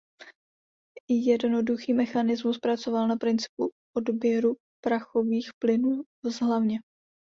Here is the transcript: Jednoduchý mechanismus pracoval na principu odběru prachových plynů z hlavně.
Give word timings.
Jednoduchý 1.11 1.93
mechanismus 1.93 2.59
pracoval 2.59 3.07
na 3.07 3.15
principu 3.15 3.71
odběru 3.97 4.55
prachových 4.83 5.49
plynů 5.59 6.03
z 6.25 6.35
hlavně. 6.39 6.79